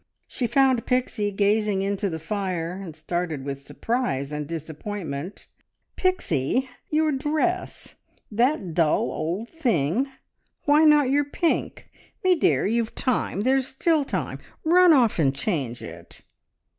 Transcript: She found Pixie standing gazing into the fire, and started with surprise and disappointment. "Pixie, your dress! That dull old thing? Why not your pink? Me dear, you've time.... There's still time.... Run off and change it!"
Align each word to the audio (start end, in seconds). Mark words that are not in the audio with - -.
She 0.25 0.47
found 0.47 0.87
Pixie 0.87 1.25
standing 1.25 1.35
gazing 1.35 1.81
into 1.83 2.09
the 2.09 2.17
fire, 2.17 2.71
and 2.71 2.95
started 2.95 3.45
with 3.45 3.61
surprise 3.61 4.31
and 4.31 4.47
disappointment. 4.47 5.45
"Pixie, 5.95 6.67
your 6.89 7.11
dress! 7.11 7.93
That 8.31 8.73
dull 8.73 9.11
old 9.11 9.47
thing? 9.49 10.09
Why 10.63 10.85
not 10.85 11.11
your 11.11 11.25
pink? 11.25 11.87
Me 12.23 12.33
dear, 12.33 12.65
you've 12.65 12.95
time.... 12.95 13.41
There's 13.43 13.67
still 13.67 14.03
time.... 14.03 14.39
Run 14.63 14.91
off 14.91 15.19
and 15.19 15.35
change 15.35 15.83
it!" 15.83 16.23